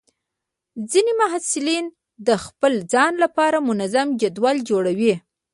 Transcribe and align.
ځینې 0.91 1.11
محصلین 1.21 1.85
د 2.27 2.29
خپل 2.45 2.73
ځان 2.93 3.13
لپاره 3.23 3.57
منظم 3.69 4.07
جدول 4.21 4.57
جوړوي. 4.69 5.13